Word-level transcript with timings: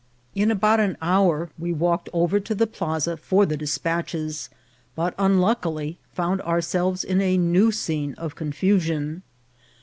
In 0.33 0.49
about 0.49 0.79
an 0.79 0.97
hour 0.99 1.51
we 1.59 1.71
walked 1.71 2.09
over 2.11 2.39
to 2.39 2.55
the 2.55 2.65
plaza 2.65 3.17
for 3.17 3.45
the 3.45 3.55
despatches, 3.55 4.49
but 4.95 5.13
unluckily 5.19 5.99
found 6.11 6.41
ourselves 6.41 7.03
in 7.03 7.21
a 7.21 7.37
new 7.37 7.71
scene 7.71 8.15
of 8.15 8.33
confusion. 8.35 9.21